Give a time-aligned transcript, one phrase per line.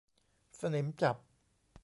[0.59, 1.17] สนิมจับ